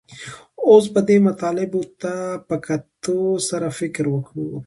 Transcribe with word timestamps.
اوس 0.67 0.85
به 0.93 1.01
دې 1.07 1.17
مطالبو 1.27 1.81
ته 2.01 2.13
په 2.47 2.55
کتو 2.67 3.19
سره 3.49 3.67
فکر 3.79 4.05
وکړو 4.09 4.51